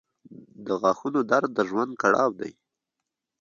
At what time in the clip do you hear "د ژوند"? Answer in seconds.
1.55-1.91